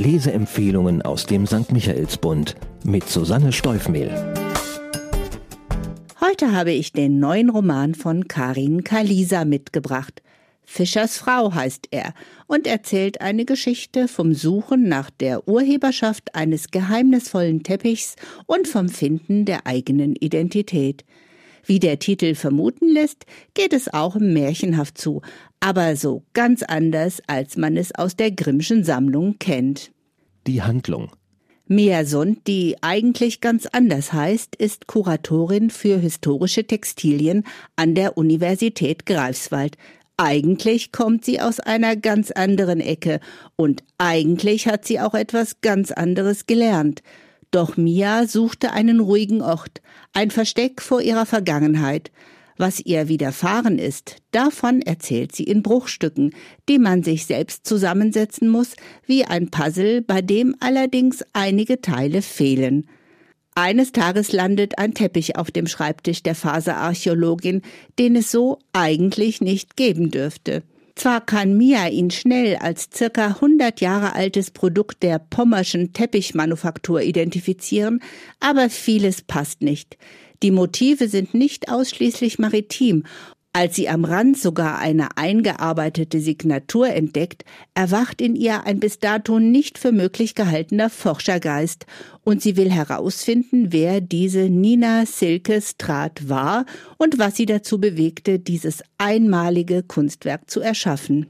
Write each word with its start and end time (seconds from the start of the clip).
Leseempfehlungen 0.00 1.02
aus 1.02 1.26
dem 1.26 1.46
St. 1.46 1.72
Michaelsbund 1.72 2.56
mit 2.84 3.06
Susanne 3.06 3.52
Steufmehl. 3.52 4.10
Heute 6.22 6.52
habe 6.52 6.70
ich 6.72 6.92
den 6.92 7.18
neuen 7.18 7.50
Roman 7.50 7.94
von 7.94 8.26
Karin 8.26 8.82
Kalisa 8.82 9.44
mitgebracht. 9.44 10.22
Fischers 10.64 11.18
Frau 11.18 11.52
heißt 11.52 11.88
er 11.90 12.14
und 12.46 12.66
erzählt 12.66 13.20
eine 13.20 13.44
Geschichte 13.44 14.08
vom 14.08 14.32
Suchen 14.32 14.88
nach 14.88 15.10
der 15.10 15.46
Urheberschaft 15.46 16.34
eines 16.34 16.70
geheimnisvollen 16.70 17.62
Teppichs 17.62 18.16
und 18.46 18.68
vom 18.68 18.88
Finden 18.88 19.44
der 19.44 19.66
eigenen 19.66 20.16
Identität. 20.16 21.04
Wie 21.64 21.78
der 21.78 21.98
Titel 21.98 22.34
vermuten 22.34 22.88
lässt, 22.92 23.26
geht 23.54 23.72
es 23.72 23.92
auch 23.92 24.16
märchenhaft 24.16 24.98
zu, 24.98 25.22
aber 25.60 25.96
so 25.96 26.24
ganz 26.32 26.62
anders, 26.62 27.22
als 27.26 27.56
man 27.56 27.76
es 27.76 27.94
aus 27.94 28.16
der 28.16 28.30
Grimmschen 28.30 28.84
Sammlung 28.84 29.36
kennt. 29.38 29.92
Die 30.46 30.62
Handlung. 30.62 31.10
Mia 31.72 32.04
Sund, 32.04 32.48
die 32.48 32.76
eigentlich 32.80 33.40
ganz 33.40 33.66
anders 33.66 34.12
heißt, 34.12 34.56
ist 34.56 34.88
Kuratorin 34.88 35.70
für 35.70 35.98
historische 35.98 36.66
Textilien 36.66 37.44
an 37.76 37.94
der 37.94 38.18
Universität 38.18 39.06
Greifswald. 39.06 39.76
Eigentlich 40.16 40.90
kommt 40.90 41.24
sie 41.24 41.40
aus 41.40 41.60
einer 41.60 41.94
ganz 41.94 42.32
anderen 42.32 42.80
Ecke 42.80 43.20
und 43.54 43.84
eigentlich 43.98 44.66
hat 44.66 44.84
sie 44.84 44.98
auch 44.98 45.14
etwas 45.14 45.60
ganz 45.60 45.92
anderes 45.92 46.46
gelernt. 46.46 47.02
Doch 47.50 47.76
Mia 47.76 48.26
suchte 48.26 48.72
einen 48.72 49.00
ruhigen 49.00 49.42
Ort, 49.42 49.82
ein 50.12 50.30
Versteck 50.30 50.80
vor 50.80 51.00
ihrer 51.02 51.26
Vergangenheit. 51.26 52.10
Was 52.56 52.78
ihr 52.78 53.08
widerfahren 53.08 53.78
ist, 53.78 54.16
davon 54.32 54.82
erzählt 54.82 55.34
sie 55.34 55.44
in 55.44 55.62
Bruchstücken, 55.62 56.34
die 56.68 56.78
man 56.78 57.02
sich 57.02 57.26
selbst 57.26 57.66
zusammensetzen 57.66 58.48
muss, 58.48 58.76
wie 59.06 59.24
ein 59.24 59.50
Puzzle, 59.50 60.02
bei 60.02 60.20
dem 60.20 60.54
allerdings 60.60 61.24
einige 61.32 61.80
Teile 61.80 62.22
fehlen. 62.22 62.86
Eines 63.54 63.92
Tages 63.92 64.32
landet 64.32 64.78
ein 64.78 64.94
Teppich 64.94 65.36
auf 65.36 65.50
dem 65.50 65.66
Schreibtisch 65.66 66.22
der 66.22 66.34
Faserarchäologin, 66.34 67.62
den 67.98 68.14
es 68.14 68.30
so 68.30 68.58
eigentlich 68.72 69.40
nicht 69.40 69.76
geben 69.76 70.10
dürfte. 70.10 70.62
Zwar 71.00 71.22
kann 71.22 71.56
Mia 71.56 71.88
ihn 71.88 72.10
schnell 72.10 72.56
als 72.56 72.90
circa 72.94 73.28
100 73.28 73.80
Jahre 73.80 74.14
altes 74.14 74.50
Produkt 74.50 75.02
der 75.02 75.18
pommerschen 75.18 75.94
Teppichmanufaktur 75.94 77.00
identifizieren, 77.00 78.02
aber 78.38 78.68
vieles 78.68 79.22
passt 79.22 79.62
nicht. 79.62 79.96
Die 80.42 80.50
Motive 80.50 81.08
sind 81.08 81.32
nicht 81.32 81.70
ausschließlich 81.70 82.38
maritim 82.38 83.04
als 83.52 83.74
sie 83.74 83.88
am 83.88 84.04
Rand 84.04 84.38
sogar 84.38 84.78
eine 84.78 85.16
eingearbeitete 85.16 86.20
Signatur 86.20 86.88
entdeckt, 86.88 87.44
erwacht 87.74 88.20
in 88.20 88.36
ihr 88.36 88.64
ein 88.64 88.78
bis 88.78 89.00
dato 89.00 89.40
nicht 89.40 89.76
für 89.76 89.90
möglich 89.90 90.36
gehaltener 90.36 90.88
Forschergeist 90.88 91.86
und 92.22 92.42
sie 92.42 92.56
will 92.56 92.70
herausfinden, 92.70 93.72
wer 93.72 94.00
diese 94.00 94.48
Nina 94.48 95.04
Silke 95.04 95.60
Strat 95.60 96.28
war 96.28 96.64
und 96.96 97.18
was 97.18 97.36
sie 97.36 97.46
dazu 97.46 97.80
bewegte, 97.80 98.38
dieses 98.38 98.84
einmalige 98.98 99.82
Kunstwerk 99.82 100.48
zu 100.48 100.60
erschaffen. 100.60 101.26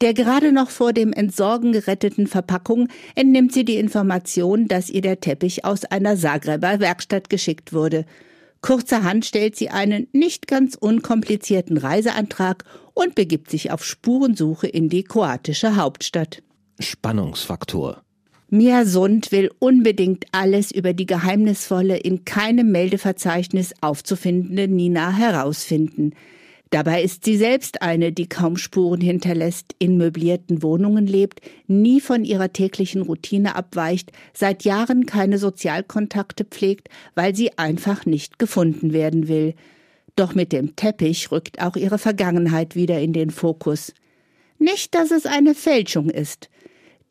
Der 0.00 0.14
gerade 0.14 0.50
noch 0.50 0.70
vor 0.70 0.92
dem 0.92 1.12
Entsorgen 1.12 1.72
geretteten 1.72 2.26
Verpackung 2.26 2.88
entnimmt 3.14 3.52
sie 3.52 3.64
die 3.64 3.76
Information, 3.76 4.66
dass 4.66 4.90
ihr 4.90 5.02
der 5.02 5.20
Teppich 5.20 5.64
aus 5.64 5.84
einer 5.84 6.16
Zagreber 6.16 6.80
Werkstatt 6.80 7.30
geschickt 7.30 7.72
wurde– 7.72 8.06
Kurzerhand 8.62 9.24
stellt 9.24 9.56
sie 9.56 9.70
einen 9.70 10.06
nicht 10.12 10.46
ganz 10.46 10.74
unkomplizierten 10.74 11.78
Reiseantrag 11.78 12.64
und 12.94 13.14
begibt 13.14 13.50
sich 13.50 13.70
auf 13.70 13.84
Spurensuche 13.84 14.66
in 14.66 14.88
die 14.88 15.02
kroatische 15.02 15.76
Hauptstadt. 15.76 16.42
Spannungsfaktor. 16.78 18.02
Mia 18.52 18.84
Sund 18.84 19.30
will 19.30 19.50
unbedingt 19.60 20.26
alles 20.32 20.72
über 20.72 20.92
die 20.92 21.06
geheimnisvolle, 21.06 21.96
in 21.96 22.24
keinem 22.24 22.72
Meldeverzeichnis 22.72 23.72
aufzufindende 23.80 24.66
Nina 24.66 25.12
herausfinden. 25.12 26.14
Dabei 26.70 27.02
ist 27.02 27.24
sie 27.24 27.36
selbst 27.36 27.82
eine, 27.82 28.12
die 28.12 28.28
kaum 28.28 28.56
Spuren 28.56 29.00
hinterlässt, 29.00 29.74
in 29.80 29.96
möblierten 29.96 30.62
Wohnungen 30.62 31.06
lebt, 31.06 31.40
nie 31.66 32.00
von 32.00 32.24
ihrer 32.24 32.52
täglichen 32.52 33.02
Routine 33.02 33.56
abweicht, 33.56 34.12
seit 34.32 34.64
Jahren 34.64 35.04
keine 35.04 35.38
Sozialkontakte 35.38 36.44
pflegt, 36.44 36.88
weil 37.16 37.34
sie 37.34 37.58
einfach 37.58 38.06
nicht 38.06 38.38
gefunden 38.38 38.92
werden 38.92 39.26
will. 39.26 39.54
Doch 40.14 40.36
mit 40.36 40.52
dem 40.52 40.76
Teppich 40.76 41.32
rückt 41.32 41.60
auch 41.60 41.74
ihre 41.74 41.98
Vergangenheit 41.98 42.76
wieder 42.76 43.00
in 43.00 43.12
den 43.12 43.30
Fokus. 43.30 43.92
Nicht, 44.58 44.94
dass 44.94 45.10
es 45.10 45.26
eine 45.26 45.56
Fälschung 45.56 46.08
ist. 46.08 46.50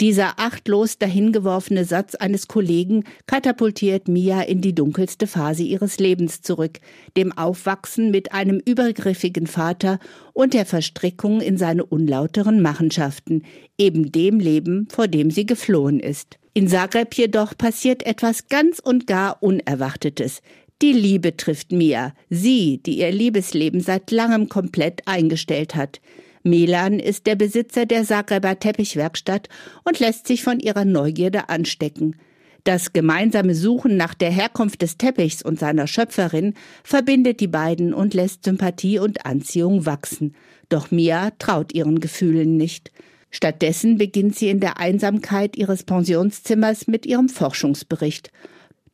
Dieser 0.01 0.39
achtlos 0.39 0.97
dahingeworfene 0.97 1.83
Satz 1.83 2.15
eines 2.15 2.47
Kollegen 2.47 3.03
katapultiert 3.27 4.07
Mia 4.07 4.41
in 4.43 4.61
die 4.61 4.73
dunkelste 4.73 5.27
Phase 5.27 5.63
ihres 5.63 5.99
Lebens 5.99 6.41
zurück, 6.41 6.79
dem 7.17 7.37
Aufwachsen 7.37 8.09
mit 8.09 8.31
einem 8.31 8.61
übergriffigen 8.63 9.45
Vater 9.45 9.99
und 10.31 10.53
der 10.53 10.65
Verstrickung 10.65 11.41
in 11.41 11.57
seine 11.57 11.85
unlauteren 11.85 12.61
Machenschaften, 12.61 13.43
eben 13.77 14.09
dem 14.09 14.39
Leben, 14.39 14.87
vor 14.89 15.09
dem 15.09 15.31
sie 15.31 15.45
geflohen 15.45 15.99
ist. 15.99 16.39
In 16.53 16.69
Zagreb 16.69 17.13
jedoch 17.15 17.57
passiert 17.57 18.05
etwas 18.05 18.47
ganz 18.47 18.79
und 18.79 19.05
gar 19.05 19.43
Unerwartetes. 19.43 20.41
Die 20.81 20.93
Liebe 20.93 21.35
trifft 21.35 21.73
Mia, 21.73 22.13
sie, 22.29 22.77
die 22.77 22.99
ihr 22.99 23.11
Liebesleben 23.11 23.81
seit 23.81 24.11
langem 24.11 24.47
komplett 24.47 25.01
eingestellt 25.07 25.75
hat. 25.75 25.99
Milan 26.43 26.99
ist 26.99 27.27
der 27.27 27.35
Besitzer 27.35 27.85
der 27.85 28.03
Zagreber 28.03 28.59
Teppichwerkstatt 28.59 29.49
und 29.83 29.99
lässt 29.99 30.27
sich 30.27 30.43
von 30.43 30.59
ihrer 30.59 30.85
Neugierde 30.85 31.49
anstecken. 31.49 32.15
Das 32.63 32.93
gemeinsame 32.93 33.55
Suchen 33.55 33.97
nach 33.97 34.13
der 34.13 34.31
Herkunft 34.31 34.81
des 34.81 34.97
Teppichs 34.97 35.41
und 35.41 35.59
seiner 35.59 35.87
Schöpferin 35.87 36.53
verbindet 36.83 37.39
die 37.39 37.47
beiden 37.47 37.93
und 37.93 38.13
lässt 38.13 38.43
Sympathie 38.43 38.99
und 38.99 39.25
Anziehung 39.25 39.85
wachsen. 39.85 40.35
Doch 40.67 40.91
Mia 40.91 41.31
traut 41.39 41.73
ihren 41.73 41.99
Gefühlen 41.99 42.57
nicht. 42.57 42.91
Stattdessen 43.31 43.97
beginnt 43.97 44.35
sie 44.35 44.49
in 44.49 44.59
der 44.59 44.77
Einsamkeit 44.77 45.55
ihres 45.55 45.83
Pensionszimmers 45.83 46.87
mit 46.87 47.05
ihrem 47.05 47.29
Forschungsbericht. 47.29 48.31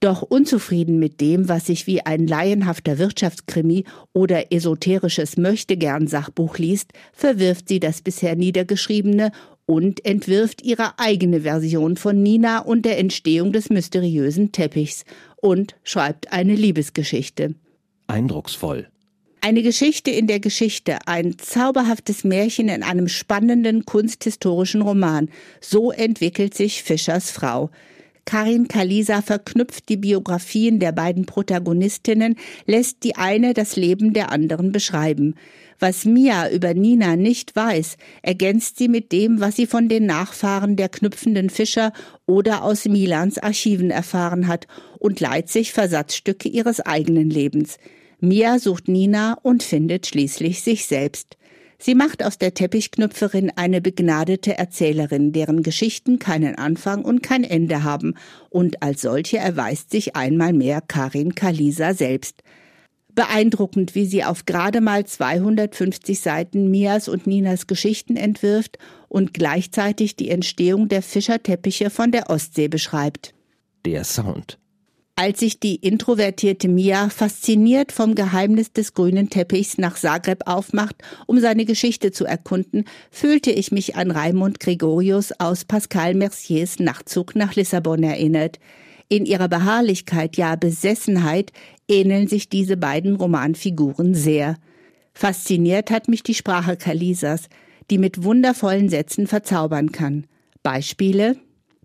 Doch 0.05 0.21
unzufrieden 0.21 0.99
mit 0.99 1.19
dem, 1.19 1.49
was 1.49 1.65
sich 1.65 1.87
wie 1.87 2.05
ein 2.05 2.27
laienhafter 2.27 2.99
Wirtschaftskrimi 2.99 3.85
oder 4.13 4.51
esoterisches 4.51 5.35
Möchtegern-Sachbuch 5.35 6.59
liest, 6.59 6.91
verwirft 7.11 7.69
sie 7.69 7.79
das 7.79 8.03
bisher 8.03 8.35
Niedergeschriebene 8.35 9.31
und 9.65 10.05
entwirft 10.05 10.61
ihre 10.61 10.99
eigene 10.99 11.41
Version 11.41 11.97
von 11.97 12.21
Nina 12.21 12.59
und 12.59 12.85
der 12.85 12.99
Entstehung 12.99 13.51
des 13.51 13.71
mysteriösen 13.71 14.51
Teppichs 14.51 15.05
und 15.37 15.75
schreibt 15.83 16.31
eine 16.31 16.53
Liebesgeschichte. 16.53 17.55
Eindrucksvoll. 18.05 18.85
Eine 19.41 19.63
Geschichte 19.63 20.11
in 20.11 20.27
der 20.27 20.39
Geschichte, 20.39 20.99
ein 21.07 21.39
zauberhaftes 21.39 22.23
Märchen 22.23 22.69
in 22.69 22.83
einem 22.83 23.07
spannenden 23.07 23.85
kunsthistorischen 23.85 24.83
Roman. 24.83 25.29
So 25.61 25.91
entwickelt 25.91 26.53
sich 26.53 26.83
Fischers 26.83 27.31
Frau. 27.31 27.71
Karin 28.25 28.67
Kalisa 28.67 29.21
verknüpft 29.21 29.87
die 29.87 29.97
Biografien 29.97 30.79
der 30.79 30.91
beiden 30.91 31.27
Protagonistinnen, 31.27 32.35
lässt 32.65 33.03
die 33.03 33.15
eine 33.15 33.53
das 33.53 33.75
Leben 33.75 34.13
der 34.13 34.31
anderen 34.31 34.71
beschreiben. 34.71 35.35
Was 35.79 36.05
Mia 36.05 36.49
über 36.49 36.73
Nina 36.73 37.15
nicht 37.15 37.55
weiß, 37.55 37.97
ergänzt 38.23 38.77
sie 38.77 38.87
mit 38.87 39.11
dem, 39.11 39.41
was 39.41 39.55
sie 39.57 39.67
von 39.67 39.89
den 39.89 40.07
Nachfahren 40.07 40.75
der 40.75 40.89
knüpfenden 40.89 41.51
Fischer 41.51 41.93
oder 42.25 42.63
aus 42.63 42.85
Milans 42.85 43.37
Archiven 43.37 43.91
erfahren 43.91 44.47
hat 44.47 44.67
und 44.97 45.19
leiht 45.19 45.49
sich 45.49 45.71
Versatzstücke 45.71 46.49
ihres 46.49 46.79
eigenen 46.79 47.29
Lebens. 47.29 47.77
Mia 48.19 48.57
sucht 48.57 48.87
Nina 48.87 49.37
und 49.43 49.61
findet 49.61 50.07
schließlich 50.07 50.63
sich 50.63 50.87
selbst. 50.87 51.37
Sie 51.77 51.95
macht 51.95 52.23
aus 52.23 52.37
der 52.37 52.53
Teppichknüpferin 52.53 53.51
eine 53.55 53.81
begnadete 53.81 54.57
Erzählerin, 54.57 55.33
deren 55.33 55.61
Geschichten 55.61 56.19
keinen 56.19 56.55
Anfang 56.55 57.03
und 57.03 57.21
kein 57.21 57.43
Ende 57.43 57.83
haben, 57.83 58.15
und 58.49 58.81
als 58.81 59.01
solche 59.01 59.37
erweist 59.37 59.91
sich 59.91 60.15
einmal 60.15 60.53
mehr 60.53 60.81
Karin 60.81 61.35
Kalisa 61.35 61.93
selbst. 61.93 62.43
Beeindruckend, 63.13 63.95
wie 63.95 64.05
sie 64.05 64.23
auf 64.23 64.45
gerade 64.45 64.81
mal 64.81 65.05
250 65.05 66.19
Seiten 66.19 66.69
Mias 66.69 67.07
und 67.07 67.27
Ninas 67.27 67.65
Geschichten 67.65 68.17
entwirft 68.17 68.77
und 69.07 69.33
gleichzeitig 69.33 70.17
die 70.17 70.29
Entstehung 70.29 70.89
der 70.89 71.01
Fischerteppiche 71.01 71.89
von 71.89 72.11
der 72.11 72.29
Ostsee 72.29 72.67
beschreibt. 72.67 73.33
Der 73.85 74.03
Sound. 74.03 74.59
Als 75.17 75.39
sich 75.39 75.61
die 75.61 75.75
introvertierte 75.75 76.67
Mia 76.67 77.07
fasziniert 77.07 77.93
vom 77.93 78.15
Geheimnis 78.15 78.73
des 78.73 78.93
grünen 78.93 79.29
Teppichs 79.29 79.77
nach 79.77 79.95
Zagreb 79.95 80.41
aufmacht, 80.45 80.95
um 81.25 81.39
seine 81.39 81.63
Geschichte 81.63 82.11
zu 82.11 82.25
erkunden, 82.25 82.83
fühlte 83.11 83.49
ich 83.49 83.71
mich 83.71 83.95
an 83.95 84.11
Raimund 84.11 84.59
Gregorius 84.59 85.31
aus 85.39 85.63
Pascal 85.63 86.15
Merciers 86.15 86.79
Nachtzug 86.79 87.33
nach 87.33 87.55
Lissabon 87.55 88.03
erinnert. 88.03 88.59
In 89.07 89.25
ihrer 89.25 89.47
Beharrlichkeit, 89.47 90.35
ja 90.35 90.57
Besessenheit, 90.57 91.53
ähneln 91.87 92.27
sich 92.27 92.49
diese 92.49 92.75
beiden 92.75 93.15
Romanfiguren 93.15 94.15
sehr. 94.15 94.57
Fasziniert 95.13 95.91
hat 95.91 96.09
mich 96.09 96.23
die 96.23 96.33
Sprache 96.33 96.75
Kalisas, 96.75 97.47
die 97.89 97.99
mit 97.99 98.25
wundervollen 98.25 98.89
Sätzen 98.89 99.27
verzaubern 99.27 99.93
kann. 99.93 100.27
Beispiele 100.61 101.37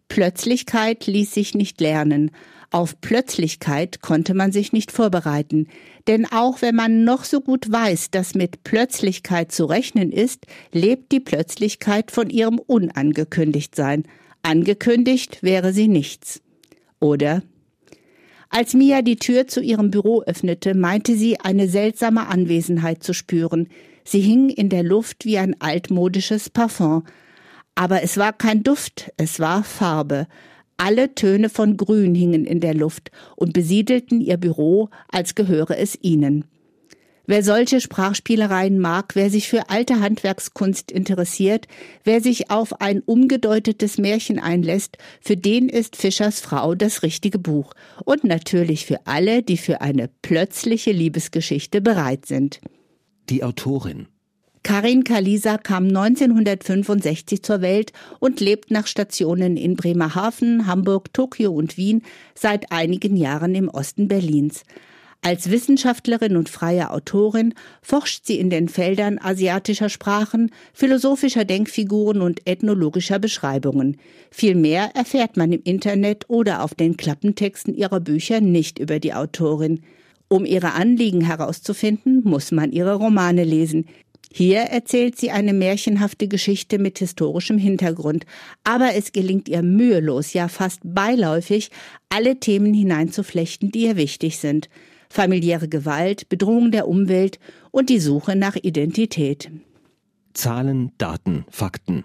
Plötzlichkeit 0.08 1.06
ließ 1.06 1.32
sich 1.32 1.54
nicht 1.54 1.80
lernen. 1.80 2.32
Auf 2.72 3.00
Plötzlichkeit 3.00 4.00
konnte 4.00 4.32
man 4.32 4.52
sich 4.52 4.72
nicht 4.72 4.92
vorbereiten. 4.92 5.66
Denn 6.06 6.24
auch 6.24 6.62
wenn 6.62 6.76
man 6.76 7.02
noch 7.02 7.24
so 7.24 7.40
gut 7.40 7.70
weiß, 7.70 8.12
dass 8.12 8.34
mit 8.34 8.62
Plötzlichkeit 8.62 9.50
zu 9.50 9.64
rechnen 9.64 10.12
ist, 10.12 10.46
lebt 10.72 11.10
die 11.10 11.18
Plötzlichkeit 11.18 12.12
von 12.12 12.30
ihrem 12.30 12.60
Unangekündigtsein. 12.60 14.04
Angekündigt 14.42 15.42
wäre 15.42 15.72
sie 15.72 15.88
nichts. 15.88 16.42
Oder? 17.00 17.42
Als 18.50 18.74
Mia 18.74 19.02
die 19.02 19.16
Tür 19.16 19.48
zu 19.48 19.60
ihrem 19.60 19.90
Büro 19.90 20.22
öffnete, 20.22 20.74
meinte 20.74 21.16
sie, 21.16 21.40
eine 21.40 21.68
seltsame 21.68 22.28
Anwesenheit 22.28 23.02
zu 23.02 23.14
spüren. 23.14 23.68
Sie 24.04 24.20
hing 24.20 24.48
in 24.48 24.68
der 24.68 24.82
Luft 24.84 25.24
wie 25.24 25.38
ein 25.38 25.60
altmodisches 25.60 26.50
Parfum. 26.50 27.04
Aber 27.74 28.02
es 28.02 28.16
war 28.16 28.32
kein 28.32 28.62
Duft, 28.62 29.12
es 29.16 29.40
war 29.40 29.64
Farbe. 29.64 30.26
Alle 30.82 31.14
Töne 31.14 31.50
von 31.50 31.76
Grün 31.76 32.14
hingen 32.14 32.46
in 32.46 32.60
der 32.60 32.72
Luft 32.72 33.10
und 33.36 33.52
besiedelten 33.52 34.22
ihr 34.22 34.38
Büro, 34.38 34.88
als 35.08 35.34
gehöre 35.34 35.76
es 35.76 35.98
ihnen. 36.00 36.46
Wer 37.26 37.44
solche 37.44 37.82
Sprachspielereien 37.82 38.78
mag, 38.78 39.14
wer 39.14 39.28
sich 39.28 39.46
für 39.46 39.68
alte 39.68 40.00
Handwerkskunst 40.00 40.90
interessiert, 40.90 41.68
wer 42.02 42.22
sich 42.22 42.50
auf 42.50 42.80
ein 42.80 43.00
umgedeutetes 43.00 43.98
Märchen 43.98 44.38
einlässt, 44.38 44.96
für 45.20 45.36
den 45.36 45.68
ist 45.68 45.96
Fischers 45.96 46.40
Frau 46.40 46.74
das 46.74 47.02
richtige 47.02 47.38
Buch. 47.38 47.74
Und 48.06 48.24
natürlich 48.24 48.86
für 48.86 49.06
alle, 49.06 49.42
die 49.42 49.58
für 49.58 49.82
eine 49.82 50.08
plötzliche 50.22 50.92
Liebesgeschichte 50.92 51.82
bereit 51.82 52.24
sind. 52.24 52.58
Die 53.28 53.44
Autorin 53.44 54.08
Karin 54.62 55.04
Kalisa 55.04 55.56
kam 55.56 55.88
1965 55.88 57.42
zur 57.42 57.62
Welt 57.62 57.92
und 58.18 58.40
lebt 58.40 58.70
nach 58.70 58.86
Stationen 58.86 59.56
in 59.56 59.74
Bremerhaven, 59.74 60.66
Hamburg, 60.66 61.12
Tokio 61.14 61.52
und 61.52 61.76
Wien 61.76 62.02
seit 62.34 62.70
einigen 62.70 63.16
Jahren 63.16 63.54
im 63.54 63.68
Osten 63.68 64.06
Berlins. 64.06 64.64
Als 65.22 65.50
Wissenschaftlerin 65.50 66.36
und 66.36 66.48
freie 66.48 66.90
Autorin 66.90 67.52
forscht 67.82 68.24
sie 68.24 68.38
in 68.38 68.48
den 68.48 68.70
Feldern 68.70 69.18
asiatischer 69.18 69.90
Sprachen, 69.90 70.50
philosophischer 70.72 71.44
Denkfiguren 71.44 72.22
und 72.22 72.46
ethnologischer 72.46 73.18
Beschreibungen. 73.18 73.98
Viel 74.30 74.54
mehr 74.54 74.90
erfährt 74.94 75.36
man 75.36 75.52
im 75.52 75.62
Internet 75.62 76.24
oder 76.28 76.62
auf 76.62 76.74
den 76.74 76.96
Klappentexten 76.96 77.74
ihrer 77.74 78.00
Bücher 78.00 78.40
nicht 78.40 78.78
über 78.78 78.98
die 78.98 79.12
Autorin. 79.12 79.82
Um 80.28 80.46
ihre 80.46 80.72
Anliegen 80.72 81.20
herauszufinden, 81.20 82.22
muss 82.24 82.50
man 82.50 82.72
ihre 82.72 82.94
Romane 82.94 83.44
lesen. 83.44 83.86
Hier 84.32 84.60
erzählt 84.60 85.18
sie 85.18 85.30
eine 85.30 85.52
märchenhafte 85.52 86.28
Geschichte 86.28 86.78
mit 86.78 86.98
historischem 86.98 87.58
Hintergrund, 87.58 88.26
aber 88.62 88.94
es 88.94 89.12
gelingt 89.12 89.48
ihr 89.48 89.62
mühelos, 89.62 90.32
ja 90.32 90.48
fast 90.48 90.80
beiläufig, 90.84 91.70
alle 92.08 92.38
Themen 92.38 92.72
hineinzuflechten, 92.72 93.72
die 93.72 93.86
ihr 93.86 93.96
wichtig 93.96 94.38
sind 94.38 94.68
familiäre 95.10 95.68
Gewalt, 95.68 96.28
Bedrohung 96.28 96.70
der 96.70 96.88
Umwelt 96.88 97.38
und 97.70 97.90
die 97.90 98.00
Suche 98.00 98.36
nach 98.36 98.56
Identität. 98.56 99.50
Zahlen, 100.32 100.92
Daten, 100.96 101.44
Fakten. 101.50 102.04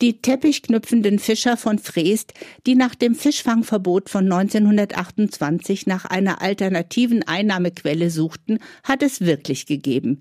Die 0.00 0.20
teppichknüpfenden 0.20 1.18
Fischer 1.18 1.56
von 1.56 1.78
Freest, 1.78 2.34
die 2.66 2.74
nach 2.74 2.94
dem 2.94 3.14
Fischfangverbot 3.14 4.10
von 4.10 4.30
1928 4.30 5.86
nach 5.86 6.04
einer 6.04 6.42
alternativen 6.42 7.26
Einnahmequelle 7.26 8.10
suchten, 8.10 8.58
hat 8.84 9.02
es 9.02 9.22
wirklich 9.22 9.66
gegeben. 9.66 10.20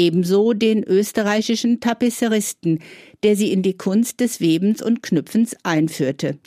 Ebenso 0.00 0.54
den 0.54 0.82
österreichischen 0.82 1.80
Tapisseristen, 1.80 2.78
der 3.22 3.36
sie 3.36 3.52
in 3.52 3.60
die 3.60 3.76
Kunst 3.76 4.20
des 4.20 4.40
Webens 4.40 4.80
und 4.80 5.02
Knüpfens 5.02 5.54
einführte. 5.62 6.38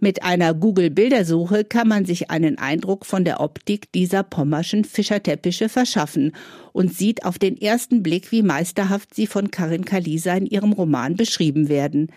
Mit 0.00 0.24
einer 0.24 0.54
Google-Bildersuche 0.54 1.62
kann 1.62 1.86
man 1.86 2.04
sich 2.04 2.32
einen 2.32 2.58
Eindruck 2.58 3.06
von 3.06 3.24
der 3.24 3.38
Optik 3.38 3.92
dieser 3.92 4.24
pommerschen 4.24 4.84
Fischerteppiche 4.84 5.68
verschaffen 5.68 6.32
und 6.72 6.94
sieht 6.94 7.24
auf 7.24 7.38
den 7.38 7.56
ersten 7.56 8.02
Blick, 8.02 8.32
wie 8.32 8.42
meisterhaft 8.42 9.14
sie 9.14 9.28
von 9.28 9.52
Karin 9.52 9.84
Kalisa 9.84 10.34
in 10.34 10.46
ihrem 10.46 10.72
Roman 10.72 11.14
beschrieben 11.14 11.68
werden. 11.68 12.10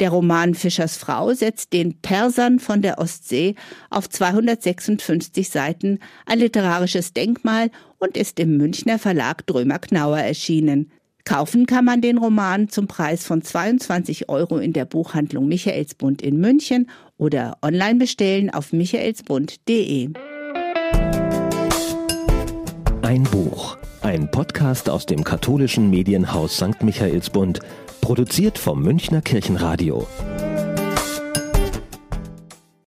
Der 0.00 0.10
Roman 0.10 0.54
Fischers 0.54 0.96
Frau 0.96 1.32
setzt 1.32 1.72
den 1.72 2.00
Persern 2.00 2.58
von 2.58 2.82
der 2.82 2.98
Ostsee 2.98 3.54
auf 3.90 4.08
256 4.08 5.48
Seiten 5.48 6.00
ein 6.26 6.40
literarisches 6.40 7.12
Denkmal 7.12 7.70
und 8.04 8.16
ist 8.16 8.38
im 8.38 8.56
Münchner 8.56 8.98
Verlag 8.98 9.46
Drömer 9.46 9.78
Knauer 9.78 10.18
erschienen. 10.18 10.90
Kaufen 11.24 11.64
kann 11.64 11.86
man 11.86 12.02
den 12.02 12.18
Roman 12.18 12.68
zum 12.68 12.86
Preis 12.86 13.24
von 13.24 13.40
22 13.40 14.28
Euro 14.28 14.58
in 14.58 14.74
der 14.74 14.84
Buchhandlung 14.84 15.48
Michaelsbund 15.48 16.20
in 16.20 16.38
München 16.38 16.90
oder 17.16 17.56
online 17.62 17.94
bestellen 17.94 18.50
auf 18.50 18.74
michaelsbund.de. 18.74 20.10
Ein 23.00 23.22
Buch, 23.24 23.78
ein 24.02 24.30
Podcast 24.30 24.90
aus 24.90 25.06
dem 25.06 25.24
katholischen 25.24 25.88
Medienhaus 25.88 26.56
St. 26.58 26.82
Michaelsbund, 26.82 27.60
produziert 28.02 28.58
vom 28.58 28.82
Münchner 28.82 29.22
Kirchenradio. 29.22 30.06